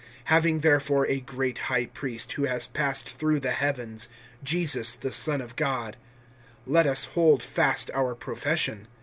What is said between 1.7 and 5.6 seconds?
priest, who has passed through the heavens, Jesus the Son of